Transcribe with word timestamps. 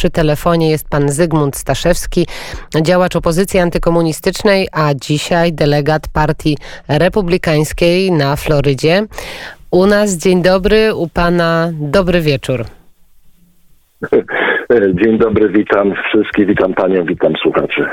przy 0.00 0.10
telefonie 0.10 0.70
jest 0.70 0.90
pan 0.90 1.08
Zygmunt 1.08 1.56
Staszewski, 1.56 2.26
działacz 2.82 3.16
opozycji 3.16 3.60
antykomunistycznej, 3.60 4.68
a 4.72 4.94
dzisiaj 4.94 5.52
delegat 5.52 6.02
Partii 6.14 6.56
Republikańskiej 6.88 8.12
na 8.12 8.36
Florydzie. 8.36 9.06
U 9.70 9.86
nas 9.86 10.16
dzień 10.16 10.42
dobry, 10.42 10.94
u 10.94 11.08
pana 11.08 11.70
dobry 11.72 12.20
wieczór. 12.20 12.64
Dzień 15.04 15.18
dobry, 15.18 15.48
witam 15.48 15.94
wszystkich, 16.08 16.46
witam 16.46 16.74
panią, 16.74 17.04
witam 17.04 17.32
słuchaczy. 17.42 17.84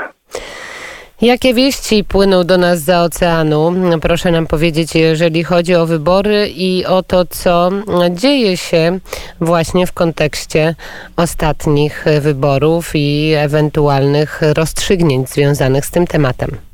Jakie 1.22 1.54
wieści 1.54 2.04
płyną 2.04 2.44
do 2.44 2.58
nas 2.58 2.80
za 2.80 3.02
oceanu? 3.02 3.72
Proszę 4.00 4.30
nam 4.30 4.46
powiedzieć, 4.46 4.94
jeżeli 4.94 5.44
chodzi 5.44 5.74
o 5.74 5.86
wybory 5.86 6.48
i 6.48 6.86
o 6.86 7.02
to, 7.02 7.24
co 7.24 7.70
dzieje 8.10 8.56
się 8.56 8.98
właśnie 9.40 9.86
w 9.86 9.92
kontekście 9.92 10.74
ostatnich 11.16 12.04
wyborów 12.20 12.90
i 12.94 13.32
ewentualnych 13.36 14.40
rozstrzygnięć 14.42 15.28
związanych 15.28 15.86
z 15.86 15.90
tym 15.90 16.06
tematem. 16.06 16.67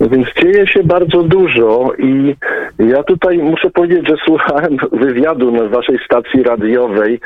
Więc 0.00 0.28
dzieje 0.42 0.66
się 0.66 0.82
bardzo 0.84 1.22
dużo 1.22 1.92
i 1.98 2.36
ja 2.78 3.02
tutaj 3.02 3.38
muszę 3.38 3.70
powiedzieć, 3.70 4.08
że 4.08 4.14
słuchałem 4.24 4.76
wywiadu 4.92 5.52
na 5.52 5.68
waszej 5.68 5.98
stacji 6.04 6.42
radiowej 6.42 7.20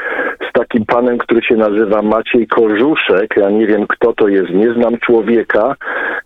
z 0.48 0.52
takim 0.52 0.87
panem, 0.87 1.19
który 1.19 1.42
się 1.42 1.56
nazywa 1.56 2.02
Maciej 2.02 2.47
Korzuszek. 2.47 3.34
Ja 3.37 3.51
nie 3.51 3.66
wiem 3.66 3.87
kto 3.87 4.12
to 4.12 4.28
jest, 4.28 4.51
nie 4.51 4.75
znam 4.75 4.98
człowieka, 4.98 5.77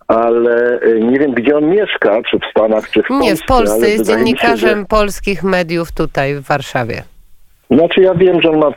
ale 0.08 0.80
e, 0.80 1.00
nie 1.00 1.18
wiem 1.18 1.32
gdzie 1.34 1.56
on 1.56 1.68
mieszka, 1.68 2.22
czy 2.30 2.38
w 2.38 2.50
Stanach, 2.50 2.90
czy 2.90 3.02
w 3.02 3.06
Polsce. 3.06 3.24
Nie, 3.24 3.36
w 3.36 3.46
Polsce 3.46 3.90
jest 3.90 4.06
dziennikarzem 4.06 4.70
się, 4.70 4.77
że... 4.77 4.86
polskich 4.88 5.44
mediów 5.44 5.92
tutaj 5.92 6.34
w 6.34 6.42
Warszawie. 6.42 7.02
Znaczy 7.70 8.01
ja 8.01 8.15
wiem, 8.15 8.43
że 8.43 8.51
on 8.51 8.59
ma 8.59 8.70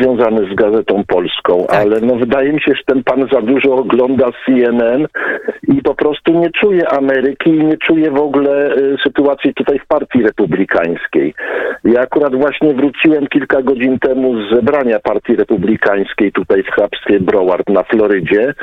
związany 0.00 0.52
z 0.52 0.54
Gazetą 0.54 1.04
Polską, 1.06 1.66
tak. 1.68 1.80
ale 1.80 2.00
no 2.00 2.16
wydaje 2.16 2.52
mi 2.52 2.60
się, 2.60 2.72
że 2.74 2.82
ten 2.86 3.04
pan 3.04 3.28
za 3.32 3.42
dużo 3.42 3.74
ogląda 3.74 4.30
CNN 4.46 5.06
i 5.68 5.82
po 5.82 5.94
prostu 5.94 6.32
nie 6.32 6.50
czuje 6.50 6.88
Ameryki 6.88 7.50
i 7.50 7.64
nie 7.64 7.76
czuje 7.76 8.10
w 8.10 8.20
ogóle 8.20 8.76
y, 8.76 8.96
sytuacji 9.06 9.54
tutaj 9.54 9.78
w 9.78 9.86
Partii 9.86 10.22
Republikańskiej. 10.22 11.34
Ja 11.84 12.00
akurat 12.00 12.34
właśnie 12.34 12.74
wróciłem 12.74 13.26
kilka 13.26 13.62
godzin 13.62 13.98
temu 13.98 14.34
z 14.42 14.54
zebrania 14.54 14.98
Partii 15.00 15.36
Republikańskiej 15.36 16.32
tutaj 16.32 16.62
w 16.62 16.70
hrabstwie 16.70 17.20
Broward 17.20 17.68
na 17.68 17.82
Florydzie, 17.82 18.54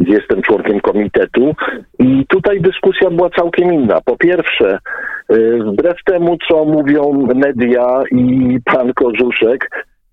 gdzie 0.00 0.12
jestem 0.12 0.42
członkiem 0.42 0.80
komitetu 0.80 1.54
i 1.98 2.26
tutaj 2.28 2.60
dyskusja 2.60 3.10
była 3.10 3.30
całkiem 3.30 3.72
inna. 3.72 4.00
Po 4.04 4.16
pierwsze, 4.16 4.78
y, 5.32 5.58
wbrew 5.64 6.04
temu, 6.04 6.36
co 6.48 6.64
mówią 6.64 7.28
media 7.34 8.02
i 8.10 8.58
pan 8.64 8.92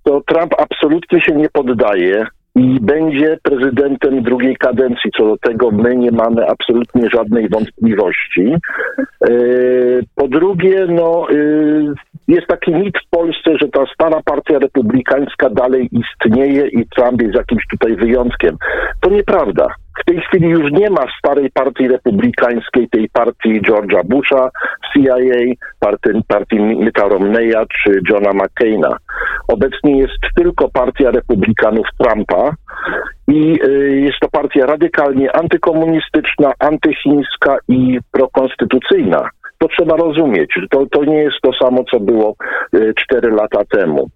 To 0.04 0.22
Trump 0.22 0.54
absolutnie 0.58 1.22
się 1.22 1.36
nie 1.36 1.50
poddaje 1.50 2.26
i 2.56 2.80
będzie 2.82 3.38
prezydentem 3.44 4.24
drugiej 4.24 4.58
kadencji. 4.58 5.12
Co 5.18 5.26
do 5.26 5.38
tego 5.38 5.72
my 5.72 5.96
nie 5.96 6.12
mamy 6.12 6.48
absolutnie 6.48 7.10
żadnej 7.10 7.50
wątpliwości. 7.50 8.54
Y, 9.30 10.04
po 10.16 10.28
drugie, 10.28 10.86
no, 10.90 11.28
jest 12.28 12.48
taki 12.48 12.72
mit 12.72 12.98
w 12.98 13.10
Polsce, 13.10 13.58
że 13.62 13.68
ta 13.68 13.86
stara 13.94 14.22
partia 14.26 14.60
republikańska 14.60 15.50
dalej 15.50 15.90
istnieje 15.92 16.68
i 16.68 16.86
Trump 16.96 17.22
jest 17.22 17.36
jakimś 17.36 17.68
tutaj 17.68 17.96
wyjątkiem. 17.96 18.58
To 19.02 19.10
nieprawda. 19.10 19.68
W 20.02 20.06
tej 20.06 20.22
chwili 20.22 20.50
już 20.50 20.72
nie 20.72 20.90
ma 20.90 21.06
starej 21.20 21.52
partii 21.52 21.88
republikańskiej, 21.88 22.90
tej 22.90 23.10
partii 23.10 23.62
George'a 23.62 24.06
Busha, 24.06 24.50
CIA, 24.94 25.56
partii, 25.80 26.10
partii 26.28 26.60
Mitta 26.60 27.08
Romneya 27.08 27.66
czy 27.68 28.02
Johna 28.10 28.34
McCaina. 28.34 28.98
Obecnie 29.48 29.98
jest 29.98 30.20
tylko 30.36 30.70
partia 30.70 31.12
republikanów 31.12 31.88
Trumpa 31.98 32.54
i 33.28 33.60
y, 33.64 34.00
jest 34.00 34.20
to 34.22 34.30
partia 34.32 34.66
radykalnie 34.66 35.36
antykomunistyczna, 35.36 36.52
antychińska 36.60 37.58
i 37.68 38.00
prokonstytucyjna 38.12 39.30
to 39.58 39.68
trzeba 39.68 39.96
rozumieć. 39.96 40.60
To, 40.70 40.86
to 40.86 41.04
nie 41.04 41.18
jest 41.18 41.38
to 41.42 41.52
samo, 41.54 41.84
co 41.92 42.00
było 42.00 42.36
e, 42.74 42.94
cztery 42.94 43.32
lata 43.32 43.66
temu. 43.66 44.10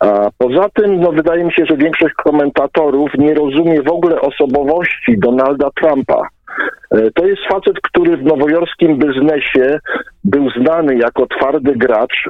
A 0.00 0.30
poza 0.38 0.68
tym, 0.74 1.00
no, 1.00 1.12
wydaje 1.12 1.44
mi 1.44 1.52
się, 1.52 1.66
że 1.66 1.76
większość 1.76 2.14
komentatorów 2.14 3.10
nie 3.18 3.34
rozumie 3.34 3.82
w 3.82 3.92
ogóle 3.92 4.20
osobowości 4.20 5.18
Donalda 5.18 5.68
Trumpa. 5.80 6.28
E, 6.90 7.10
to 7.10 7.26
jest 7.26 7.42
facet, 7.50 7.80
który 7.82 8.16
w 8.16 8.22
nowojorskim 8.22 8.98
biznesie 8.98 9.78
był 10.24 10.50
znany 10.50 10.96
jako 10.96 11.26
twardy 11.26 11.72
gracz, 11.72 12.28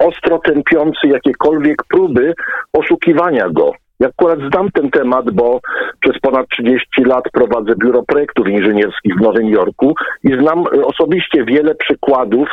ostro 0.00 0.38
tępiący 0.38 1.06
jakiekolwiek 1.08 1.82
próby 1.88 2.34
oszukiwania 2.72 3.48
go. 3.48 3.72
Ja 4.00 4.08
akurat 4.08 4.38
znam 4.52 4.70
ten 4.70 4.90
temat, 4.90 5.30
bo 5.30 5.60
przez 6.00 6.20
ponad 6.20 6.46
30 6.48 6.86
lat 7.04 7.24
prowadzę 7.32 7.74
biuro 7.76 8.02
projektów 8.02 8.48
inżynierskich 8.48 9.14
w 9.16 9.20
Nowym 9.20 9.48
Jorku 9.48 9.94
i 10.24 10.28
znam 10.40 10.58
e, 10.58 10.84
osobiście 10.84 11.44
wiele 11.44 11.74
przykładów, 11.74 12.48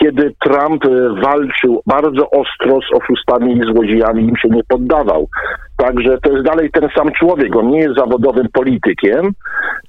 kiedy 0.00 0.34
Trump 0.44 0.84
e, 0.84 0.88
walczył 1.22 1.82
bardzo 1.86 2.30
ostro 2.30 2.78
z 2.80 3.02
oszustami 3.02 3.58
i 3.58 3.72
złodziejami, 3.72 4.28
im 4.28 4.36
się 4.36 4.48
nie 4.48 4.64
poddawał. 4.68 5.28
Także 5.76 6.18
to 6.22 6.32
jest 6.32 6.44
dalej 6.44 6.70
ten 6.70 6.88
sam 6.96 7.12
człowiek, 7.12 7.56
on 7.56 7.68
nie 7.68 7.80
jest 7.80 7.96
zawodowym 7.96 8.48
politykiem 8.52 9.32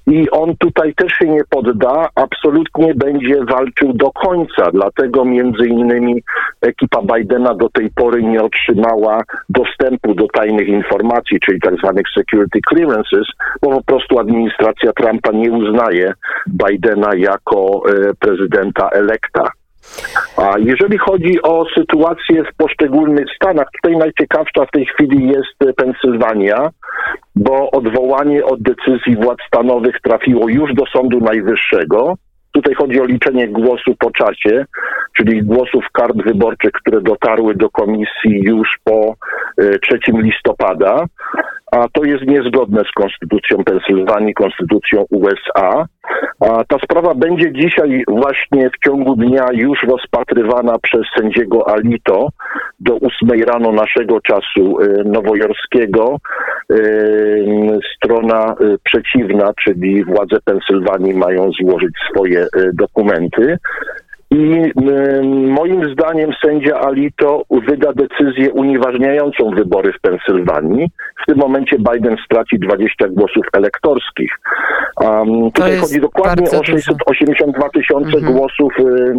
i 0.06 0.30
on 0.30 0.56
tutaj 0.58 0.94
też 0.94 1.12
się 1.12 1.28
nie 1.28 1.40
podda, 1.50 2.08
absolutnie 2.14 2.94
będzie 2.94 3.44
walczył 3.44 3.92
do 3.92 4.10
końca. 4.10 4.70
Dlatego 4.72 5.24
między 5.24 5.66
innymi 5.66 6.22
ekipa 6.60 7.02
Bidena 7.02 7.54
do 7.54 7.68
tej 7.68 7.90
pory 7.90 8.22
nie 8.22 8.42
otrzymała 8.42 9.22
dostępu 9.48 10.14
do 10.14 10.26
tajnych 10.28 10.68
informacji, 10.68 11.40
czyli 11.40 11.60
tak 11.60 11.76
zwanych 11.76 12.06
security 12.18 12.58
clearances, 12.68 13.26
bo 13.62 13.70
po 13.70 13.82
prostu 13.82 14.18
administracja 14.18 14.92
Trumpa 14.92 15.32
nie 15.32 15.52
uznaje 15.52 16.12
Bidena 16.46 17.10
jako 17.16 17.82
e, 17.88 18.14
prezydenta 18.20 18.88
elekta. 18.88 19.50
A 20.36 20.58
jeżeli 20.58 20.98
chodzi 20.98 21.42
o 21.42 21.64
sytuację 21.78 22.44
w 22.44 22.56
poszczególnych 22.56 23.26
stanach, 23.36 23.66
tutaj 23.82 23.98
najciekawsza 23.98 24.66
w 24.66 24.70
tej 24.70 24.86
chwili 24.86 25.28
jest 25.28 25.76
Pensylwania, 25.76 26.70
bo 27.36 27.70
odwołanie 27.70 28.44
od 28.44 28.62
decyzji 28.62 29.16
władz 29.16 29.38
stanowych 29.46 30.00
trafiło 30.02 30.48
już 30.48 30.74
do 30.74 30.86
Sądu 30.86 31.20
Najwyższego. 31.20 32.14
Tutaj 32.52 32.74
chodzi 32.74 33.00
o 33.00 33.04
liczenie 33.04 33.48
głosu 33.48 33.94
po 33.98 34.10
czasie, 34.10 34.64
czyli 35.16 35.42
głosów 35.42 35.84
kart 35.92 36.16
wyborczych, 36.24 36.72
które 36.72 37.00
dotarły 37.00 37.54
do 37.54 37.70
komisji 37.70 38.40
już 38.42 38.68
po 38.84 39.14
3 39.82 39.98
e, 40.08 40.22
listopada, 40.22 41.04
a 41.72 41.88
to 41.92 42.04
jest 42.04 42.26
niezgodne 42.26 42.82
z 42.84 42.92
konstytucją 42.92 43.64
Pensylwanii, 43.64 44.34
konstytucją 44.34 45.04
USA. 45.10 45.86
A 46.40 46.64
ta 46.64 46.78
sprawa 46.84 47.14
będzie 47.14 47.52
dzisiaj 47.52 48.04
właśnie 48.08 48.70
w 48.70 48.84
ciągu 48.84 49.16
dnia 49.16 49.46
już 49.52 49.82
rozpatrywana 49.82 50.78
przez 50.78 51.02
sędziego 51.18 51.68
Alito 51.70 52.28
do 52.80 52.94
8 52.94 53.42
rano 53.46 53.72
naszego 53.72 54.20
czasu 54.20 54.80
e, 54.80 55.04
nowojorskiego. 55.04 56.16
E, 56.70 56.76
strona 57.96 58.54
przeciwna, 58.84 59.52
czyli 59.64 60.04
władze 60.04 60.36
Pensylwanii 60.44 61.14
mają 61.14 61.50
złożyć 61.60 61.92
swoje 62.10 62.46
dokumenty. 62.72 63.58
I 64.36 64.72
moim 65.60 65.92
zdaniem 65.92 66.30
sędzia 66.44 66.80
Alito 66.80 67.42
wyda 67.68 67.92
decyzję 67.92 68.52
unieważniającą 68.52 69.50
wybory 69.50 69.92
w 69.92 70.00
Pensylwanii. 70.00 70.90
W 71.22 71.26
tym 71.26 71.38
momencie 71.38 71.76
Biden 71.78 72.16
straci 72.24 72.58
20 72.58 73.08
głosów 73.08 73.46
elektorskich. 73.52 74.30
Um, 75.00 75.50
tutaj 75.52 75.76
chodzi 75.76 76.00
dokładnie 76.00 76.46
o 76.60 76.64
682 76.64 77.68
tysiące 77.68 78.16
mhm. 78.16 78.32
głosów 78.32 78.72
y, 78.78 79.18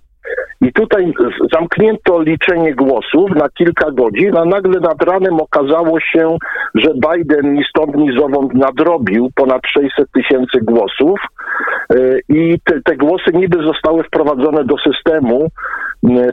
I 0.61 0.72
tutaj 0.72 1.12
zamknięto 1.52 2.22
liczenie 2.22 2.75
głosów 2.75 3.31
na 3.31 3.49
kilka 3.49 3.90
godzin, 3.90 4.37
a 4.37 4.44
nagle 4.44 4.81
nad 4.81 5.02
ranem 5.02 5.40
okazało 5.40 6.00
się, 6.00 6.37
że 6.75 6.88
Biden 6.94 7.55
ni 7.55 7.64
stąd, 7.64 7.96
ni 7.96 8.19
zowąd 8.19 8.55
nadrobił 8.55 9.31
ponad 9.34 9.61
600 9.66 10.11
tysięcy 10.12 10.58
głosów 10.62 11.20
e, 11.90 12.19
i 12.28 12.61
te, 12.64 12.81
te 12.84 12.96
głosy 12.96 13.31
niby 13.34 13.62
zostały 13.62 14.05
wprowadzone 14.05 14.64
do 14.64 14.76
systemu, 14.78 15.50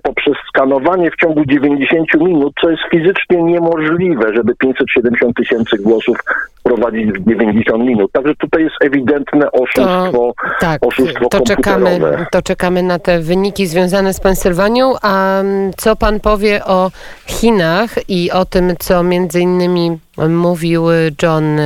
poprzez 0.03 0.33
skanowanie 0.50 1.12
w 1.12 1.15
ciągu 1.15 1.45
90 1.45 2.13
minut, 2.15 2.53
co 2.62 2.69
jest 2.69 2.83
fizycznie 2.91 3.44
niemożliwe, 3.44 4.33
żeby 4.35 4.56
570 4.56 5.35
tysięcy 5.35 5.77
głosów 5.77 6.18
prowadzić 6.63 7.12
w 7.12 7.29
90 7.29 7.83
minut. 7.83 8.12
Także 8.12 8.35
tutaj 8.35 8.63
jest 8.63 8.75
ewidentne 8.81 9.51
oszustwo, 9.51 10.12
to, 10.12 10.33
tak, 10.59 10.85
oszustwo 10.85 11.29
to 11.29 11.41
czekamy, 11.41 12.00
to 12.31 12.41
czekamy 12.41 12.83
na 12.83 13.00
te 13.00 13.19
wyniki 13.19 13.68
związane 13.68 14.13
z 14.13 14.19
Pensylwanią. 14.19 14.94
A 15.01 15.39
mm, 15.39 15.71
co 15.77 15.95
pan 15.95 16.19
powie 16.19 16.65
o 16.65 16.91
Chinach 17.25 18.09
i 18.09 18.31
o 18.31 18.45
tym, 18.45 18.74
co 18.79 19.03
między 19.03 19.39
innymi 19.39 19.97
mówił 20.29 20.85
John 21.23 21.59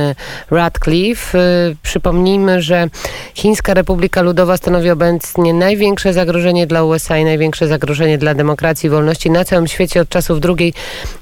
Radcliffe. 0.50 1.38
Przypomnijmy, 1.82 2.62
że 2.62 2.88
Chińska 3.34 3.74
Republika 3.74 4.22
Ludowa 4.22 4.56
stanowi 4.56 4.90
obecnie 4.90 5.54
największe 5.54 6.12
zagrożenie 6.12 6.66
dla 6.66 6.84
USA 6.84 7.18
i 7.18 7.24
największe 7.24 7.68
zagrożenie 7.68 8.18
dla 8.18 8.34
demokracji 8.34 8.86
i 8.86 8.90
wolności 8.90 9.30
na 9.30 9.44
całym 9.44 9.66
świecie 9.66 10.00
od 10.00 10.08
czasów 10.08 10.38
II 10.58 10.74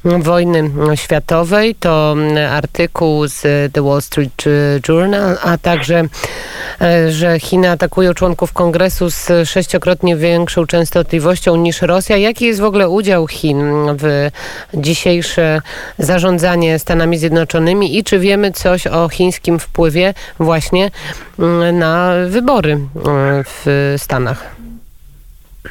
wojny 0.05 0.71
światowej. 0.95 1.75
To 1.75 2.17
artykuł 2.51 3.29
z 3.29 3.43
The 3.73 3.83
Wall 3.83 4.03
Street 4.03 4.45
Journal, 4.89 5.39
a 5.43 5.59
także, 5.59 6.05
że 7.09 7.41
Chiny 7.41 7.71
atakują 7.71 8.15
członków 8.15 8.53
kongresu 8.53 9.11
z 9.11 9.29
sześciokrotnie 9.45 10.17
większą 10.17 10.67
częstotliwością 10.67 11.57
niż 11.57 11.83
Rosja. 11.83 12.17
Jaki 12.17 12.45
jest 12.45 12.61
w 12.61 12.65
ogóle 12.65 12.89
udział 12.89 13.27
Chin 13.27 13.65
w 13.99 14.31
dzisiejsze 14.75 15.63
zarządzanie 15.99 16.79
Stanami 16.79 17.19
Zjednoczonymi 17.19 17.24
i 17.99 18.05
czy 18.05 18.19
wiemy 18.19 18.53
coś 18.53 18.87
o 18.87 19.09
chińskim 19.09 19.59
wpływie 19.59 20.15
właśnie 20.41 20.91
mm, 21.39 21.79
na 21.79 22.13
wybory 22.29 22.73
mm, 22.73 22.89
w 23.45 23.95
Stanach? 23.99 24.54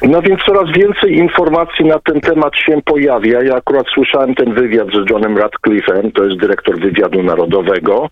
No 0.02 0.22
więc 0.22 0.40
coraz 0.40 0.72
więcej 0.76 1.16
informacji 1.16 1.84
na 1.84 1.98
ten 1.98 2.20
temat 2.20 2.56
się 2.56 2.82
pojawia. 2.84 3.42
Ja 3.42 3.54
akurat 3.54 3.86
słyszałem 3.94 4.34
ten 4.34 4.54
wywiad 4.54 4.88
z 4.88 5.10
Johnem 5.10 5.36
Radcliffe'em, 5.36 6.12
to 6.14 6.24
jest 6.24 6.40
dyrektor 6.40 6.80
wywiadu 6.80 7.22
narodowego, 7.22 8.10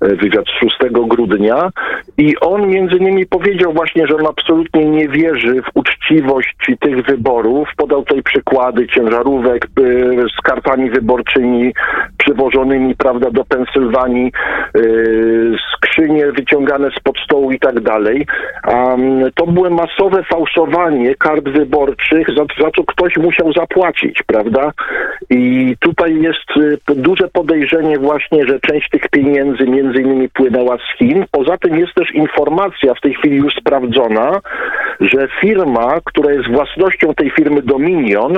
e, 0.00 0.08
wywiad 0.08 0.44
z 0.46 0.60
6 0.60 0.76
grudnia 1.08 1.70
i 2.18 2.36
on 2.40 2.68
między 2.68 2.96
innymi 2.96 3.26
powiedział 3.26 3.72
właśnie, 3.72 4.06
że 4.06 4.16
on 4.16 4.26
absolutnie 4.26 4.84
nie 4.84 5.08
wierzy 5.08 5.62
w 5.62 5.70
uczciwość 5.74 6.56
tych 6.80 7.06
wyborów. 7.06 7.68
Podał 7.76 8.02
tutaj 8.02 8.22
przykłady 8.22 8.86
ciężarówek 8.86 9.64
e, 9.64 9.80
z 10.38 10.42
kartami 10.42 10.90
wyborczymi 10.90 11.72
przywożonymi, 12.18 12.96
prawda, 12.96 13.30
do 13.30 13.44
Pensylwanii, 13.44 14.32
e, 14.74 14.80
skrzynie 15.76 16.32
wyciągane 16.32 16.90
spod 16.90 17.18
stołu 17.18 17.50
i 17.50 17.58
tak 17.58 17.80
dalej. 17.80 18.26
To 19.34 19.46
były 19.46 19.70
masowe 19.70 20.22
fałszowanie 20.22 21.15
kart 21.18 21.48
wyborczych, 21.48 22.26
za, 22.36 22.44
za 22.64 22.70
co 22.76 22.84
ktoś 22.84 23.16
musiał 23.16 23.52
zapłacić, 23.52 24.22
prawda? 24.26 24.72
I 25.30 25.74
tutaj 25.80 26.20
jest 26.20 26.56
y, 26.90 26.94
duże 26.96 27.28
podejrzenie 27.28 27.98
właśnie, 27.98 28.46
że 28.46 28.60
część 28.60 28.90
tych 28.90 29.08
pieniędzy 29.08 29.64
między 29.64 30.00
innymi 30.02 30.28
płynęła 30.28 30.76
z 30.76 30.98
Chin. 30.98 31.24
Poza 31.30 31.58
tym 31.58 31.78
jest 31.78 31.94
też 31.94 32.10
informacja 32.14 32.94
w 32.94 33.00
tej 33.00 33.14
chwili 33.14 33.36
już 33.36 33.54
sprawdzona, 33.54 34.40
że 35.00 35.28
firma, 35.40 36.00
która 36.04 36.32
jest 36.32 36.50
własnością 36.50 37.14
tej 37.14 37.30
firmy 37.30 37.62
Dominion, 37.62 38.36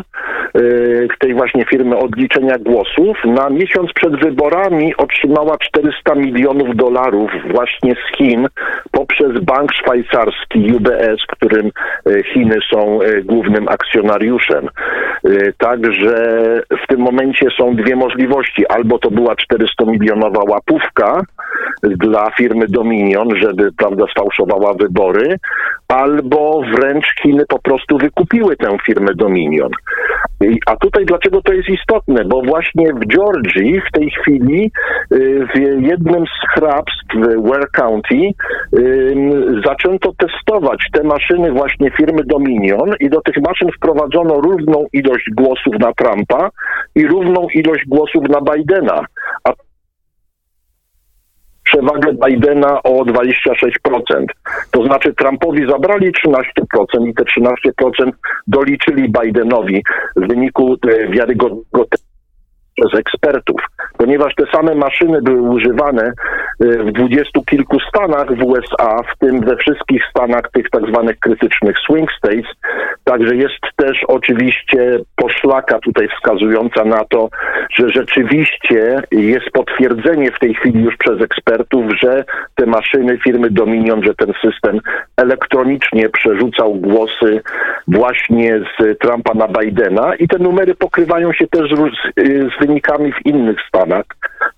y, 0.57 1.09
tej 1.19 1.35
właśnie 1.35 1.65
firmy 1.65 1.97
odliczenia 1.97 2.59
głosów, 2.59 3.17
na 3.25 3.51
miesiąc 3.51 3.93
przed 3.93 4.21
wyborami 4.21 4.97
otrzymała 4.97 5.59
400 5.59 6.15
milionów 6.15 6.77
dolarów 6.77 7.31
właśnie 7.51 7.95
z 7.95 8.17
Chin 8.17 8.49
poprzez 8.91 9.41
bank 9.45 9.73
szwajcarski 9.73 10.73
UBS, 10.73 11.27
którym 11.29 11.71
y, 12.09 12.23
Chiny 12.33 12.59
są 12.73 13.03
e, 13.03 13.23
głównym 13.23 13.69
akcjonariuszem. 13.69 14.69
E, 15.25 15.53
także 15.59 16.17
w 16.85 16.87
tym 16.87 17.01
momencie 17.01 17.47
są 17.59 17.77
dwie 17.77 17.97
możliwości. 17.97 18.67
Albo 18.67 18.99
to 18.99 19.11
była 19.11 19.35
400-milionowa 19.35 20.51
łapówka 20.51 21.21
dla 21.83 22.31
firmy 22.31 22.67
Dominion, 22.69 23.29
żeby 23.37 23.73
prawda 23.73 24.05
sfałszowała 24.11 24.75
wybory, 24.75 25.37
albo 25.89 26.63
wręcz 26.75 27.07
Chiny 27.23 27.45
po 27.49 27.59
prostu 27.59 27.99
wykupiły 27.99 28.57
tę 28.57 28.77
firmę 28.87 29.15
Dominion. 29.15 29.71
A 30.67 30.77
tutaj 30.77 31.05
dlaczego 31.05 31.43
to 31.43 31.53
jest 31.53 31.69
istotne? 31.69 32.25
Bo 32.25 32.43
właśnie 32.43 32.93
w 32.95 33.07
Georgii 33.07 33.81
w 33.81 33.93
tej 33.93 34.11
chwili 34.11 34.71
y, 35.13 35.47
w 35.55 35.59
jednym 35.83 36.25
z 36.27 36.55
hrabstw 36.55 37.15
Ware 37.45 37.71
County 37.73 38.31
zaczęto 39.69 40.13
testować 40.19 40.79
te 40.93 41.03
maszyny 41.03 41.53
właśnie 41.53 41.91
firmy 41.91 42.23
Dominion 42.25 42.95
i 43.01 43.11
do 43.11 43.21
tych 43.21 43.37
maszyn 43.37 43.69
wprowadzono 43.77 44.41
równą 44.41 44.87
ilość 44.93 45.31
głosów 45.37 45.75
na 45.79 45.93
Trumpa 45.93 46.51
i 46.95 47.07
równą 47.07 47.47
ilość 47.55 47.85
głosów 47.87 48.29
na 48.29 48.41
Bidena. 48.41 49.05
A 49.45 49.53
przewagę 51.65 52.13
Bidena 52.27 52.83
o 52.83 53.05
26%. 53.05 54.25
To 54.71 54.85
znaczy 54.85 55.15
Trumpowi 55.15 55.71
zabrali 55.71 56.13
13% 56.13 57.09
i 57.09 57.15
te 57.15 57.25
13% 57.25 58.11
doliczyli 58.47 59.13
Bidenowi 59.21 59.83
w 60.17 60.29
wyniku 60.29 60.77
e, 60.89 61.09
wiarygodnego 61.09 61.85
przez 62.81 63.01
ekspertów, 63.01 63.61
ponieważ 63.97 64.35
te 64.35 64.45
same 64.53 64.75
maszyny 64.75 65.23
były 65.23 65.41
używane 65.41 66.13
y, 66.63 66.85
w 66.85 66.93
dwudziestu 66.93 67.43
kilku 67.43 67.81
stanach 67.81 68.37
w 68.37 68.45
USA, 68.45 69.03
w 69.03 69.19
tym 69.19 69.41
we 69.41 69.57
wszystkich 69.57 70.03
stanach 70.11 70.51
tych 70.53 70.71
tak 70.71 70.87
zwanych 70.91 71.19
krytycznych 71.19 71.77
swing 71.79 72.13
states. 72.13 72.47
Także 73.05 73.37
jest 73.37 73.61
też 73.77 74.05
oczywiście 74.09 74.99
poszlaka 75.17 75.79
tutaj 75.79 76.09
wskazująca 76.09 76.85
na 76.85 77.05
to, 77.05 77.29
że 77.71 77.89
rzeczywiście 77.89 79.03
jest 79.11 79.51
potwierdzenie 79.51 80.31
w 80.31 80.39
tej 80.39 80.55
chwili 80.55 80.85
już 80.85 80.97
przez 80.97 81.21
ekspertów, 81.21 81.85
że 82.03 82.25
te 82.55 82.67
maszyny 82.67 83.19
firmy 83.19 83.51
Dominion, 83.51 84.03
że 84.03 84.15
ten 84.15 84.33
system 84.43 84.81
elektronicznie 85.17 86.09
przerzucał 86.09 86.75
głosy 86.75 87.41
właśnie 87.89 88.61
z 88.61 88.99
Trumpa 88.99 89.35
na 89.35 89.49
Bidena 89.49 90.15
i 90.15 90.29
te 90.29 90.39
numery 90.39 90.75
pokrywają 90.75 91.33
się 91.33 91.47
też 91.47 91.71
z, 91.71 92.15
z 92.61 92.68
w 93.13 93.27
innych 93.27 93.59
stanach. 93.69 94.05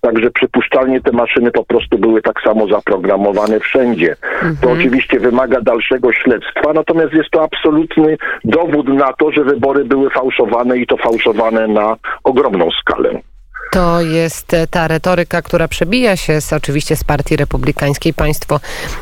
Także 0.01 0.31
przypuszczalnie 0.31 1.01
te 1.01 1.11
maszyny 1.11 1.51
po 1.51 1.63
prostu 1.63 1.97
były 1.97 2.21
tak 2.21 2.41
samo 2.43 2.67
zaprogramowane 2.67 3.59
wszędzie. 3.59 4.15
Mhm. 4.33 4.57
To 4.61 4.71
oczywiście 4.71 5.19
wymaga 5.19 5.61
dalszego 5.61 6.13
śledztwa, 6.13 6.73
natomiast 6.73 7.13
jest 7.13 7.29
to 7.29 7.43
absolutny 7.43 8.17
dowód 8.43 8.87
na 8.87 9.13
to, 9.13 9.31
że 9.31 9.43
wybory 9.43 9.85
były 9.85 10.09
fałszowane 10.09 10.77
i 10.77 10.87
to 10.87 10.97
fałszowane 10.97 11.67
na 11.67 11.95
ogromną 12.23 12.69
skalę. 12.71 13.21
To 13.71 14.01
jest 14.01 14.53
e, 14.53 14.67
ta 14.67 14.87
retoryka, 14.87 15.41
która 15.41 15.67
przebija 15.67 16.17
się 16.17 16.41
z, 16.41 16.53
oczywiście 16.53 16.95
z 16.95 17.03
partii 17.03 17.35
republikańskiej. 17.35 18.13
Państwo 18.13 18.59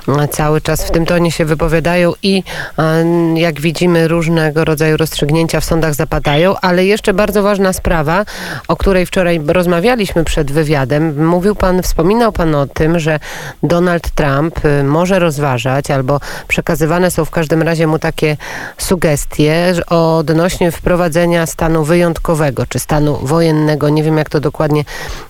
e, 0.07 0.27
cały 0.27 0.62
czas 0.62 0.86
w 0.86 0.92
tym 0.92 1.06
tonie 1.06 1.31
się 1.31 1.45
wypowiadają 1.45 2.13
i 2.23 2.44
e, 2.78 3.06
jak 3.35 3.61
widzimy 3.61 4.07
różnego 4.07 4.66
rodzaju 4.66 4.97
rozstrzygnięcia 4.97 5.59
w 5.59 5.66
sądach 5.66 5.94
zapadają, 5.94 6.56
ale 6.61 6.85
jeszcze 6.85 7.14
bardzo 7.14 7.44
ważna 7.44 7.73
sprawa, 7.73 8.26
o 8.68 8.76
której 8.76 9.06
wczoraj 9.06 9.42
rozmawialiśmy 9.47 10.23
przed 10.23 10.52
wywiadem. 10.52 11.28
Mówił 11.28 11.56
pan, 11.56 11.83
wspominał 11.83 12.31
pan 12.31 12.56
o 12.56 12.68
tym, 12.68 12.99
że 12.99 13.19
Donald 13.64 14.09
Trump 14.11 14.59
może 14.83 15.19
rozważać 15.19 15.92
albo 15.92 16.19
przekazywane 16.47 17.11
są 17.11 17.26
w 17.26 17.31
każdym 17.31 17.61
razie 17.61 17.88
mu 17.88 17.99
takie 17.99 18.38
sugestie 18.78 19.73
odnośnie 19.88 20.71
wprowadzenia 20.71 21.45
stanu 21.45 21.83
wyjątkowego 21.83 22.66
czy 22.66 22.80
stanu 22.80 23.19
wojennego. 23.21 23.90
Nie 23.90 24.04
wiem 24.04 24.18
jak 24.18 24.30
to 24.30 24.40
dokładnie 24.40 24.58
dokładnie 24.59 24.83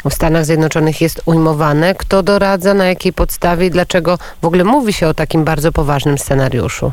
w 0.09 0.13
Stanach 0.13 0.45
Zjednoczonych 0.45 1.01
jest 1.01 1.21
ujmowane. 1.25 1.93
Kto 1.93 2.24
doradza, 2.24 2.74
na 2.74 2.86
jakiej 2.86 3.13
podstawie 3.13 3.65
i 3.65 3.69
dlaczego 3.69 4.17
w 4.41 4.45
ogóle 4.45 4.63
mówi 4.63 4.93
się 4.93 5.07
o 5.07 5.13
takim 5.13 5.43
bardzo 5.43 5.71
poważnym 5.71 6.17
scenariuszu? 6.17 6.91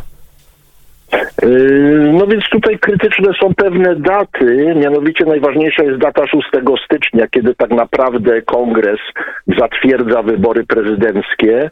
Yy, 1.42 2.12
no 2.12 2.26
więc 2.26 2.44
tutaj 2.52 2.78
krytyczne 2.78 3.32
są 3.40 3.54
pewne 3.54 3.96
daty, 3.96 4.74
mianowicie 4.76 5.24
najważniejsza 5.24 5.84
jest 5.84 5.98
data 5.98 6.26
6 6.26 6.46
stycznia, 6.84 7.26
kiedy 7.28 7.54
tak 7.54 7.70
naprawdę 7.70 8.42
kongres 8.42 9.00
zatwierdza 9.58 10.22
wybory 10.22 10.64
prezydenckie 10.64 11.70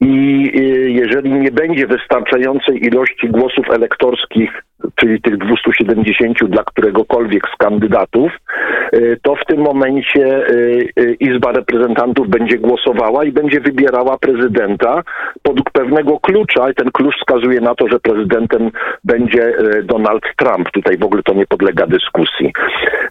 i 0.00 0.42
yy, 0.54 0.90
jeżeli 0.90 1.30
nie 1.30 1.50
będzie 1.50 1.86
wystarczającej 1.86 2.86
ilości 2.86 3.28
głosów 3.28 3.70
elektorskich 3.70 4.62
czyli 5.02 5.20
tych 5.20 5.38
270 5.38 6.44
dla 6.44 6.64
któregokolwiek 6.64 7.42
z 7.54 7.56
kandydatów, 7.56 8.32
y, 8.94 9.18
to 9.22 9.36
w 9.36 9.44
tym 9.44 9.60
momencie 9.60 10.48
y, 10.48 10.88
y, 11.00 11.16
Izba 11.20 11.52
Reprezentantów 11.52 12.28
będzie 12.28 12.58
głosowała 12.58 13.24
i 13.24 13.32
będzie 13.32 13.60
wybierała 13.60 14.18
prezydenta 14.18 15.02
podług 15.42 15.70
pewnego 15.70 16.20
klucza 16.20 16.70
i 16.70 16.74
ten 16.74 16.90
klucz 16.90 17.14
wskazuje 17.16 17.60
na 17.60 17.74
to, 17.74 17.88
że 17.88 18.00
prezydentem 18.00 18.70
będzie 19.04 19.52
Donald 19.84 20.22
Trump. 20.36 20.70
Tutaj 20.70 20.98
w 20.98 21.04
ogóle 21.04 21.22
to 21.22 21.34
nie 21.34 21.46
podlega 21.46 21.86
dyskusji. 21.86 22.52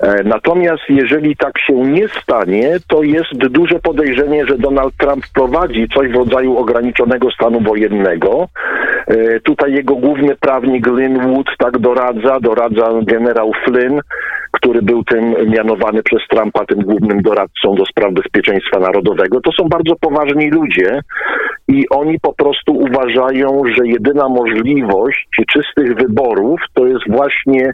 E, 0.02 0.24
natomiast 0.24 0.84
jeżeli 0.90 1.36
tak 1.36 1.60
się 1.60 1.74
nie 1.74 2.08
stanie, 2.08 2.78
to 2.88 3.04
jest 3.04 3.34
duże 3.34 3.80
podejrzenie, 3.80 4.46
że 4.46 4.58
Donald 4.58 4.94
Trump 4.98 5.24
prowadzi 5.34 5.88
coś 5.96 6.12
w 6.12 6.16
rodzaju 6.16 6.58
ograniczonego 6.58 7.32
stanu 7.32 7.60
wojennego, 7.60 8.48
tutaj 9.44 9.74
jego 9.74 9.96
główny 9.96 10.36
prawnik 10.36 10.88
Linwood 10.88 11.48
tak 11.58 11.78
doradza, 11.78 12.40
doradza 12.40 12.90
generał 13.04 13.52
Flynn, 13.66 14.02
który 14.52 14.82
był 14.82 15.04
tym 15.04 15.36
mianowany 15.48 16.04
przez 16.04 16.22
Trumpa 16.30 16.66
tym 16.66 16.80
głównym 16.80 17.22
doradcą 17.22 17.76
do 17.76 17.86
spraw 17.86 18.14
bezpieczeństwa 18.14 18.80
narodowego. 18.80 19.42
To 19.42 19.52
są 19.52 19.70
bardzo 19.70 19.96
poważni 19.96 20.50
ludzie 20.50 21.02
i 21.68 21.90
oni 21.90 22.20
po 22.20 22.34
prostu 22.34 22.74
uważają, 22.74 23.62
że 23.66 23.88
jedyna 23.88 24.30
możliwość 24.30 25.28
czystych 25.54 25.96
wyborów 25.96 26.62
to 26.74 26.88
jest 26.88 27.04
właśnie 27.10 27.74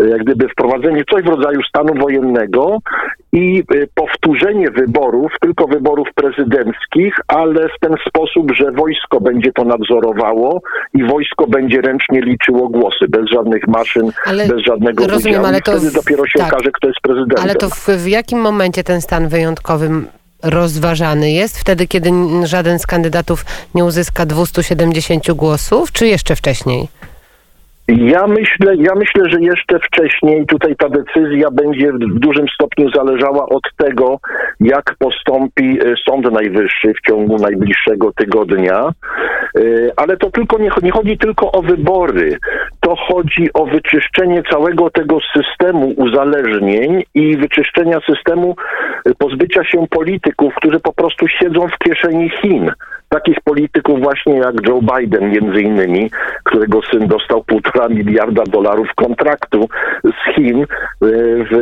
e, 0.00 0.08
jak 0.08 0.24
gdyby 0.24 0.48
wprowadzenie 0.48 1.02
coś 1.10 1.22
w 1.22 1.28
rodzaju 1.28 1.62
stanu 1.62 1.94
wojennego 2.02 2.78
i 3.32 3.62
e, 3.74 3.86
powtórzenie 4.28 4.70
wyborów, 4.70 5.32
tylko 5.40 5.66
wyborów 5.66 6.08
prezydenckich, 6.14 7.14
ale 7.28 7.68
w 7.68 7.80
ten 7.80 7.94
sposób, 8.08 8.52
że 8.52 8.72
wojsko 8.72 9.20
będzie 9.20 9.52
to 9.52 9.64
nadzorowało 9.64 10.60
i 10.94 11.04
wojsko 11.04 11.46
będzie 11.46 11.80
ręcznie 11.80 12.20
liczyło 12.20 12.68
głosy, 12.68 13.08
bez 13.08 13.30
żadnych 13.30 13.68
maszyn, 13.68 14.12
ale 14.26 14.46
bez 14.46 14.62
żadnego 14.66 15.06
rozumiem, 15.06 15.40
udziału. 15.40 15.46
Ale 15.46 15.60
to 15.60 15.72
wtedy 15.72 15.92
dopiero 15.92 16.26
się 16.26 16.38
tak, 16.38 16.52
okaże, 16.52 16.70
kto 16.72 16.88
jest 16.88 17.00
prezydentem. 17.02 17.44
Ale 17.44 17.54
to 17.54 17.68
w, 17.68 17.88
w 17.88 18.06
jakim 18.06 18.40
momencie 18.40 18.84
ten 18.84 19.00
stan 19.00 19.28
wyjątkowy 19.28 19.90
rozważany 20.42 21.30
jest? 21.30 21.58
Wtedy, 21.58 21.86
kiedy 21.86 22.10
żaden 22.44 22.78
z 22.78 22.86
kandydatów 22.86 23.44
nie 23.74 23.84
uzyska 23.84 24.26
270 24.26 25.32
głosów, 25.32 25.92
czy 25.92 26.06
jeszcze 26.06 26.36
wcześniej? 26.36 26.88
Ja 27.88 28.26
myślę, 28.26 28.76
ja 28.76 28.94
myślę, 28.94 29.22
że 29.30 29.40
jeszcze 29.40 29.78
wcześniej 29.78 30.46
tutaj 30.46 30.76
ta 30.76 30.88
decyzja 30.88 31.50
będzie 31.52 31.92
w 31.92 32.18
dużym 32.18 32.46
stopniu 32.54 32.90
zależała 32.90 33.48
od 33.48 33.62
tego, 33.76 34.20
jak 34.60 34.94
postąpi 34.98 35.78
e, 35.80 35.94
Sąd 36.08 36.32
Najwyższy 36.32 36.94
w 36.94 37.06
ciągu 37.08 37.36
najbliższego 37.36 38.12
tygodnia. 38.12 38.80
E, 38.84 39.60
ale 39.96 40.16
to 40.16 40.30
tylko 40.30 40.58
nie, 40.58 40.70
nie 40.82 40.90
chodzi 40.90 41.18
tylko 41.18 41.52
o 41.52 41.62
wybory. 41.62 42.38
To 42.80 42.96
chodzi 42.96 43.52
o 43.54 43.66
wyczyszczenie 43.66 44.42
całego 44.50 44.90
tego 44.90 45.18
systemu 45.36 45.94
uzależnień 45.96 47.02
i 47.14 47.36
wyczyszczenia 47.36 47.98
systemu 48.06 48.56
e, 49.04 49.14
pozbycia 49.14 49.64
się 49.64 49.86
polityków, 49.90 50.54
którzy 50.54 50.80
po 50.80 50.92
prostu 50.92 51.28
siedzą 51.28 51.68
w 51.68 51.78
kieszeni 51.78 52.30
Chin 52.30 52.70
takich 53.08 53.40
polityków 53.44 54.00
właśnie 54.00 54.34
jak 54.34 54.54
Joe 54.68 54.80
Biden 54.82 55.30
między 55.30 55.62
innymi, 55.62 56.10
którego 56.44 56.80
syn 56.82 57.08
dostał 57.08 57.44
półtora 57.44 57.88
miliarda 57.88 58.42
dolarów 58.42 58.88
kontraktu 58.94 59.68
z 60.04 60.34
Chin 60.34 60.62
e, 60.62 60.66
w 61.50 61.54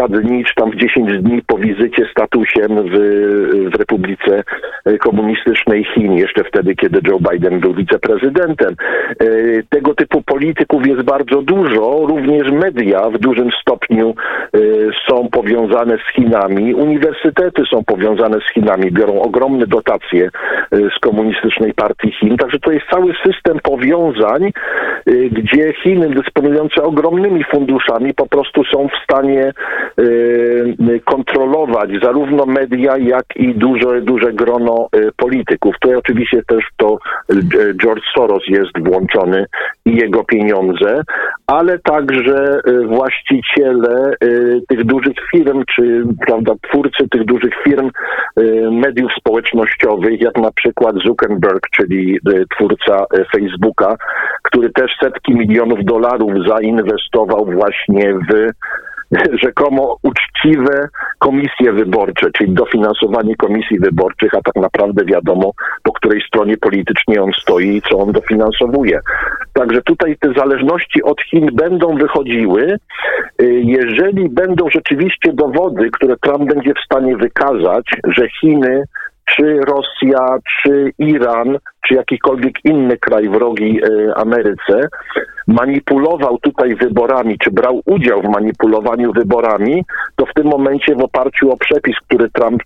kilka 0.00 0.20
dni, 0.20 0.44
czy 0.44 0.54
tam 0.54 0.70
w 0.70 0.76
dziesięć 0.76 1.22
dni 1.22 1.42
po 1.46 1.58
wizycie 1.58 2.06
statusem 2.10 2.88
w, 2.88 2.94
w 3.72 3.78
Republice 3.78 4.42
Komunistycznej 4.98 5.84
Chin, 5.84 6.12
jeszcze 6.12 6.44
wtedy, 6.44 6.74
kiedy 6.74 7.00
Joe 7.08 7.18
Biden 7.30 7.60
był 7.60 7.74
wiceprezydentem. 7.74 8.74
E, 9.20 9.24
tego 9.68 9.94
typu 9.94 10.22
polityków 10.22 10.86
jest 10.86 11.02
bardzo 11.02 11.42
dużo, 11.42 12.06
również 12.06 12.50
media 12.50 13.10
w 13.10 13.18
dużym 13.18 13.50
stopniu 13.60 14.14
e, 14.54 14.58
są 15.08 15.28
powiązane 15.28 15.98
z 15.98 16.14
Chinami, 16.14 16.74
uniwersytety 16.74 17.62
są 17.70 17.84
powiązane 17.84 18.38
z 18.40 18.54
Chinami, 18.54 18.92
biorą 18.92 19.20
ogromne 19.20 19.66
dotacje 19.66 20.30
z 20.72 20.98
komunistycznej 21.00 21.74
partii 21.74 22.12
Chin. 22.12 22.36
Także 22.36 22.58
to 22.58 22.72
jest 22.72 22.86
cały 22.90 23.14
system 23.26 23.58
powiązań, 23.62 24.52
gdzie 25.30 25.72
Chiny 25.82 26.10
dysponujące 26.10 26.82
ogromnymi 26.82 27.44
funduszami 27.44 28.14
po 28.14 28.26
prostu 28.26 28.64
są 28.64 28.88
w 28.88 29.04
stanie 29.04 29.52
kontrolować 31.04 31.90
zarówno 32.02 32.46
media, 32.46 32.96
jak 32.98 33.24
i 33.36 33.54
duże, 33.54 34.00
duże 34.00 34.32
grono 34.32 34.88
y, 34.96 35.10
polityków. 35.16 35.74
Tutaj 35.80 35.96
oczywiście 35.96 36.42
też 36.46 36.64
to 36.76 36.98
George 37.82 38.04
Soros 38.14 38.42
jest 38.48 38.88
włączony 38.88 39.46
i 39.84 39.96
jego 39.96 40.24
pieniądze, 40.24 41.02
ale 41.46 41.78
także 41.78 42.60
właściciele 42.86 44.14
tych 44.68 44.84
dużych 44.84 45.16
firm, 45.30 45.64
czy 45.74 46.02
prawda, 46.26 46.52
twórcy 46.70 47.08
tych 47.10 47.24
dużych 47.24 47.52
firm 47.64 47.90
mediów 48.70 49.12
społecznościowych, 49.18 50.20
jak 50.20 50.36
na 50.36 50.52
przykład 50.52 50.96
Zuckerberg, 51.06 51.60
czyli 51.70 52.18
twórca 52.56 53.04
Facebooka, 53.32 53.96
który 54.42 54.70
też 54.70 54.96
setki 55.02 55.34
milionów 55.34 55.84
dolarów 55.84 56.32
zainwestował 56.48 57.46
właśnie 57.46 58.14
w 58.14 58.50
rzekomo 59.44 59.96
uczciwe 60.02 60.88
komisje 61.18 61.72
wyborcze, 61.72 62.30
czyli 62.30 62.52
dofinansowanie 62.52 63.36
komisji 63.36 63.78
wyborczych, 63.78 64.34
a 64.34 64.42
tak 64.42 64.56
naprawdę 64.56 65.04
wiadomo, 65.04 65.52
po 65.82 65.92
której 65.92 66.20
stronie 66.20 66.56
politycznie 66.56 67.22
on 67.22 67.32
stoi 67.42 67.76
i 67.76 67.82
co 67.82 67.98
on 67.98 68.12
dofinansowuje. 68.12 69.00
Także 69.52 69.82
tutaj 69.82 70.16
te 70.20 70.32
zależności 70.32 71.02
od 71.02 71.22
Chin 71.22 71.48
będą 71.52 71.96
wychodziły, 71.96 72.62
e, 73.38 73.44
jeżeli 73.48 74.28
będą 74.28 74.70
rzeczywiście 74.70 75.32
dowody, 75.32 75.90
które 75.90 76.16
Trump 76.16 76.52
będzie 76.52 76.74
w 76.74 76.84
stanie 76.84 77.16
wykazać, 77.16 77.84
że 78.04 78.28
Chiny 78.40 78.82
czy 79.36 79.60
Rosja, 79.60 80.38
czy 80.62 80.92
Iran, 80.98 81.58
czy 81.88 81.94
jakikolwiek 81.94 82.64
inny 82.64 82.98
kraj 82.98 83.28
wrogi 83.28 83.80
e, 83.82 84.14
Ameryce 84.16 84.88
manipulował 85.46 86.38
tutaj 86.38 86.74
wyborami, 86.74 87.38
czy 87.38 87.50
brał 87.50 87.80
udział 87.86 88.22
w 88.22 88.28
manipulowaniu 88.28 89.12
wyborami, 89.12 89.84
to 90.16 90.26
w 90.26 90.34
tym 90.34 90.46
momencie 90.46 90.94
w 90.94 91.04
oparciu 91.04 91.52
o 91.52 91.56
przepis, 91.56 91.96
który 92.08 92.30
Trump 92.30 92.62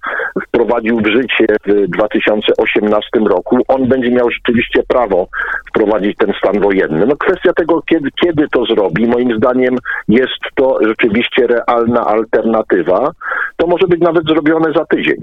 wprowadził 0.49 0.97
w 1.01 1.07
życie 1.07 1.47
w 1.67 1.89
2018 1.89 3.09
roku, 3.27 3.59
on 3.69 3.89
będzie 3.89 4.11
miał 4.11 4.31
rzeczywiście 4.31 4.83
prawo 4.89 5.29
wprowadzić 5.69 6.17
ten 6.17 6.33
stan 6.39 6.61
wojenny. 6.61 7.07
No 7.07 7.17
kwestia 7.17 7.53
tego, 7.53 7.83
kiedy, 7.83 8.09
kiedy 8.25 8.49
to 8.49 8.65
zrobi, 8.65 9.07
moim 9.07 9.37
zdaniem 9.37 9.79
jest 10.09 10.41
to 10.55 10.79
rzeczywiście 10.83 11.47
realna 11.47 12.07
alternatywa. 12.07 13.11
To 13.57 13.67
może 13.67 13.87
być 13.87 14.01
nawet 14.01 14.25
zrobione 14.25 14.73
za 14.73 14.85
tydzień 14.85 15.19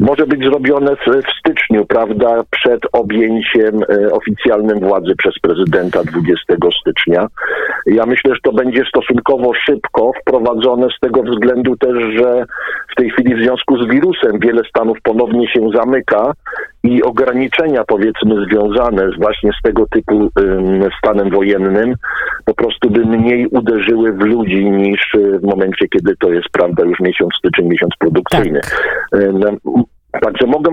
może 0.00 0.26
być 0.26 0.44
zrobione 0.44 0.96
w, 0.96 1.38
styczniu, 1.40 1.86
prawda, 1.86 2.42
przed 2.50 2.80
objęciem 2.92 3.82
e, 3.82 4.12
oficjalnym 4.12 4.80
władzy 4.80 5.14
przez 5.18 5.34
prezydenta 5.42 6.04
20 6.04 6.54
stycznia. 6.80 7.26
Ja 7.86 8.06
myślę, 8.06 8.34
że 8.34 8.40
to 8.42 8.52
będzie 8.52 8.84
stosunkowo 8.88 9.54
szybko 9.54 10.10
wprowadzone 10.20 10.86
z 10.96 11.00
tego 11.00 11.22
względu 11.22 11.76
też, 11.76 11.96
że 12.18 12.44
w 12.92 12.94
tej 12.96 13.10
chwili 13.10 13.34
w 13.34 13.42
związku 13.42 13.82
z 13.82 13.88
wirusem 13.88 14.38
wiele 14.40 14.62
stanów 14.68 14.98
ponownie 15.02 15.48
się 15.48 15.68
zamyka 15.74 16.32
i 16.82 17.02
ograniczenia 17.02 17.84
powiedzmy 17.86 18.46
związane 18.46 19.10
właśnie 19.18 19.50
z 19.58 19.62
tego 19.62 19.86
typu 19.86 20.30
stanem 20.98 21.30
wojennym 21.30 21.94
po 22.44 22.54
prostu 22.54 22.90
by 22.90 23.04
mniej 23.04 23.46
uderzyły 23.46 24.12
w 24.12 24.20
ludzi 24.20 24.64
niż 24.64 25.16
w 25.40 25.42
momencie, 25.42 25.88
kiedy 25.88 26.16
to 26.16 26.32
jest 26.32 26.48
prawda 26.52 26.84
już 26.84 27.00
miesiąc 27.00 27.34
styczeń, 27.38 27.68
miesiąc 27.68 27.92
produkcyjny. 27.98 28.60
Tak. 28.60 29.20
Także 30.20 30.46
mogę, 30.46 30.70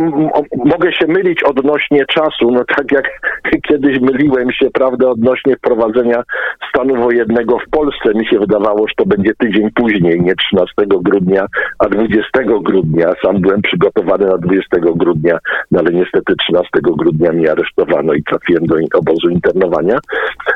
mogę 0.65 0.93
się 0.93 1.07
mylić 1.07 1.43
odnośnie 1.43 2.05
czasu, 2.05 2.51
no 2.51 2.63
tak 2.77 2.91
jak 2.91 3.05
kiedyś 3.69 3.99
myliłem 3.99 4.51
się, 4.51 4.69
prawda, 4.73 5.09
odnośnie 5.09 5.55
wprowadzenia 5.55 6.23
stanu 6.69 6.95
wojennego 6.95 7.59
w 7.59 7.69
Polsce. 7.69 8.13
Mi 8.15 8.27
się 8.27 8.39
wydawało, 8.39 8.87
że 8.87 8.93
to 8.97 9.05
będzie 9.05 9.31
tydzień 9.37 9.69
później, 9.75 10.21
nie 10.21 10.35
13 10.35 10.73
grudnia, 10.87 11.45
a 11.79 11.89
20 11.89 12.27
grudnia. 12.61 13.13
Sam 13.25 13.41
byłem 13.41 13.61
przygotowany 13.61 14.25
na 14.25 14.37
20 14.37 14.77
grudnia, 14.79 15.37
no 15.71 15.79
ale 15.79 15.91
niestety 15.91 16.35
13 16.35 16.69
grudnia 16.81 17.31
mnie 17.31 17.51
aresztowano 17.51 18.13
i 18.13 18.23
trafiłem 18.23 18.65
do 18.65 18.75
obozu 18.93 19.29
internowania. 19.29 19.99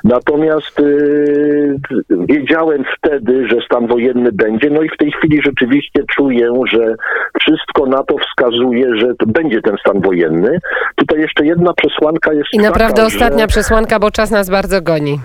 Natomiast 0.03 0.79
yy, 0.79 1.77
wiedziałem 2.09 2.83
wtedy, 2.97 3.47
że 3.47 3.57
stan 3.65 3.87
wojenny 3.87 4.31
będzie, 4.31 4.69
no 4.69 4.81
i 4.81 4.89
w 4.89 4.97
tej 4.97 5.11
chwili 5.11 5.41
rzeczywiście 5.41 6.03
czuję, 6.15 6.49
że 6.67 6.95
wszystko 7.39 7.85
na 7.85 8.03
to 8.03 8.15
wskazuje, 8.17 8.74
że 8.95 9.15
to 9.19 9.25
będzie 9.25 9.61
ten 9.61 9.75
stan 9.77 10.01
wojenny. 10.01 10.59
Tutaj 10.95 11.19
jeszcze 11.19 11.45
jedna 11.45 11.73
przesłanka 11.73 12.33
jest. 12.33 12.53
I 12.53 12.57
naprawdę 12.57 12.95
taka, 12.95 13.07
ostatnia 13.07 13.43
że... 13.43 13.47
przesłanka, 13.47 13.99
bo 13.99 14.11
czas 14.11 14.31
nas 14.31 14.49
bardzo 14.49 14.81
goni. 14.81 15.19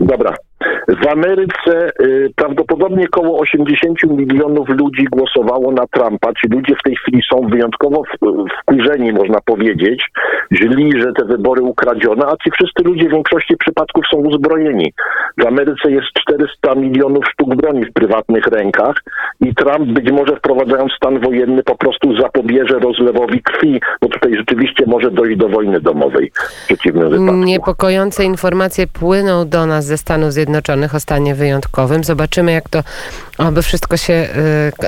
Dobra. 0.00 0.34
W 0.88 1.08
Ameryce 1.08 1.92
y, 2.00 2.30
prawdopodobnie 2.36 3.06
około 3.12 3.40
80 3.40 4.02
milionów 4.04 4.68
ludzi 4.68 5.04
głosowało 5.12 5.72
na 5.72 5.86
Trumpa. 5.86 6.32
Ci 6.32 6.48
ludzie 6.48 6.74
w 6.76 6.82
tej 6.82 6.96
chwili 6.96 7.22
są 7.32 7.48
wyjątkowo 7.48 8.02
wkurzeni, 8.60 9.12
można 9.12 9.38
powiedzieć, 9.44 10.04
źli, 10.52 11.00
że 11.00 11.12
te 11.12 11.24
wybory 11.24 11.62
ukradziono, 11.62 12.26
a 12.26 12.36
ci 12.36 12.50
wszyscy 12.50 12.82
ludzie 12.84 13.08
w 13.08 13.12
większości 13.12 13.56
przypadków 13.56 14.04
są 14.10 14.16
uzbrojeni. 14.16 14.92
W 15.38 15.46
Ameryce 15.46 15.90
jest 15.90 16.06
400 16.20 16.74
milionów 16.74 17.24
sztuk 17.32 17.54
broni 17.54 17.84
w 17.84 17.92
prywatnych 17.92 18.46
rękach 18.46 18.94
i 19.40 19.54
Trump 19.54 19.88
być 19.88 20.12
może 20.12 20.36
wprowadzając 20.36 20.92
stan 20.92 21.20
wojenny 21.20 21.62
po 21.62 21.76
prostu 21.76 22.16
zapobierze 22.20 22.78
rozlewowi 22.78 23.42
krwi, 23.42 23.80
bo 24.02 24.08
tutaj 24.08 24.36
rzeczywiście 24.36 24.84
może 24.86 25.10
dojść 25.10 25.38
do 25.38 25.48
wojny 25.48 25.80
domowej 25.80 26.32
w 26.34 26.66
przeciwnym 26.66 27.10
wypadku. 27.10 27.34
Niepokojące 27.34 28.24
informacje 28.24 28.86
płyną 28.86 29.48
do 29.48 29.66
nas 29.66 29.84
ze 29.84 29.98
Stanów 29.98 30.32
Zjednoczonych 30.32 30.71
Zjednoczonych 30.72 30.94
o 30.94 31.00
stanie 31.00 31.34
wyjątkowym. 31.34 32.04
Zobaczymy, 32.04 32.52
jak 32.52 32.68
to 32.68 32.82
aby 33.38 33.62
wszystko 33.62 33.96
się 33.96 34.28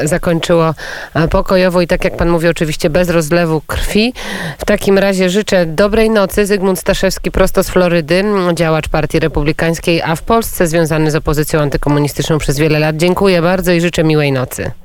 y, 0.02 0.08
zakończyło 0.08 0.74
e, 1.14 1.28
pokojowo 1.28 1.80
i 1.80 1.86
tak 1.86 2.04
jak 2.04 2.16
pan 2.16 2.28
mówi, 2.28 2.48
oczywiście 2.48 2.90
bez 2.90 3.10
rozlewu 3.10 3.60
krwi. 3.60 4.12
W 4.58 4.64
takim 4.64 4.98
razie 4.98 5.30
życzę 5.30 5.66
dobrej 5.66 6.10
nocy. 6.10 6.46
Zygmunt 6.46 6.78
Staszewski 6.78 7.30
prosto 7.30 7.62
z 7.62 7.68
Florydy, 7.70 8.24
działacz 8.54 8.88
Partii 8.88 9.20
Republikańskiej, 9.20 10.02
a 10.02 10.16
w 10.16 10.22
Polsce 10.22 10.66
związany 10.66 11.10
z 11.10 11.14
opozycją 11.14 11.60
antykomunistyczną 11.60 12.38
przez 12.38 12.58
wiele 12.58 12.78
lat. 12.78 12.96
Dziękuję 12.96 13.42
bardzo 13.42 13.72
i 13.72 13.80
życzę 13.80 14.04
miłej 14.04 14.32
nocy. 14.32 14.83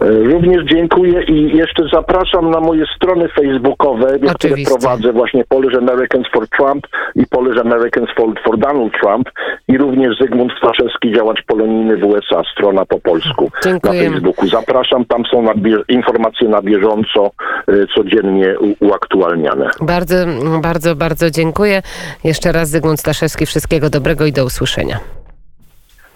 E, 0.00 0.08
Również 0.10 0.64
dziękuję 0.64 1.22
i 1.22 1.56
jeszcze 1.56 1.82
zapraszam 1.92 2.50
na 2.50 2.60
moje 2.60 2.84
strony 2.96 3.28
facebookowe, 3.28 4.06
na 4.06 4.34
które 4.34 4.34
Oczywiście. 4.34 4.74
prowadzę 4.78 5.12
właśnie 5.12 5.44
Polish 5.44 5.74
Americans 5.74 6.26
for 6.32 6.48
Trump 6.48 6.86
i 7.14 7.26
Polish 7.26 7.60
Americans 7.60 8.10
for, 8.16 8.28
for 8.44 8.58
Donald 8.58 8.92
Trump 9.00 9.30
i 9.68 9.78
również 9.78 10.18
Zygmunt 10.20 10.52
Staszewski, 10.58 11.12
działacz 11.12 11.42
polonijny 11.46 11.96
w 11.96 12.04
USA, 12.04 12.42
strona 12.52 12.84
po 12.86 13.00
polsku 13.00 13.50
na 13.84 13.92
Facebooku. 13.92 14.48
Zapraszam, 14.48 15.04
tam 15.04 15.22
są 15.30 15.42
na 15.42 15.52
informacje 15.88 16.48
na 16.48 16.62
bieżąco, 16.62 17.30
e, 17.68 17.72
codziennie 17.94 18.54
uaktualniane. 18.80 19.70
Bardzo, 19.80 20.14
bardzo, 20.62 20.96
bardzo 20.96 21.30
dziękuję. 21.30 21.82
Jeszcze 22.24 22.52
raz 22.52 22.68
Zygmunt 22.68 23.00
Staszewski. 23.00 23.46
Wszystkiego 23.46 23.90
dobrego 23.90 24.26
i 24.26 24.32
do 24.32 24.44
usłyszenia. 24.44 25.23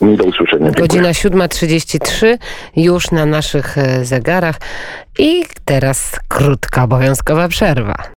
Do 0.01 0.25
usłyszenia. 0.25 0.65
Dziękuję. 0.65 0.89
Godzina 0.89 1.09
7.33 1.09 2.39
już 2.77 3.11
na 3.11 3.27
naszych 3.27 3.79
e, 3.79 4.05
zegarach 4.05 4.57
i 5.19 5.43
teraz 5.65 6.21
krótka 6.29 6.85
obowiązkowa 6.85 7.49
przerwa. 7.49 8.05